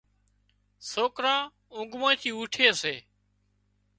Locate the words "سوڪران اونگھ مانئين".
0.91-2.19